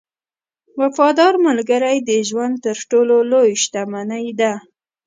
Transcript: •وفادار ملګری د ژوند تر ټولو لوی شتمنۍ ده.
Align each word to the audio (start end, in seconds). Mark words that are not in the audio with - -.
•وفادار 0.81 1.33
ملګری 1.47 1.97
د 2.09 2.11
ژوند 2.27 2.55
تر 2.65 2.77
ټولو 2.89 3.15
لوی 3.31 3.51
شتمنۍ 3.63 4.27
ده. 4.39 4.53